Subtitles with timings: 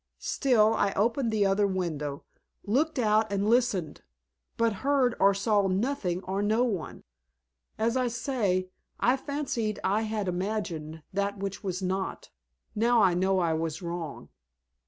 [0.17, 2.23] Still, I opened the other window,
[2.63, 4.01] looked out and listened,
[4.57, 7.03] but heard or saw nothing or no one.
[7.77, 12.31] As I say, I fancied I had imagined that which was not.
[12.73, 14.29] Now I know I was wrong."